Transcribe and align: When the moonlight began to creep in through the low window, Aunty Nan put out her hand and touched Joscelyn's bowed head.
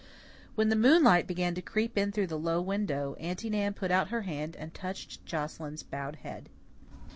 When 0.55 0.69
the 0.69 0.75
moonlight 0.75 1.27
began 1.27 1.53
to 1.53 1.61
creep 1.61 1.95
in 1.95 2.11
through 2.11 2.25
the 2.25 2.39
low 2.39 2.59
window, 2.59 3.13
Aunty 3.19 3.51
Nan 3.51 3.75
put 3.75 3.91
out 3.91 4.07
her 4.07 4.23
hand 4.23 4.55
and 4.55 4.73
touched 4.73 5.23
Joscelyn's 5.27 5.83
bowed 5.83 6.15
head. 6.23 6.49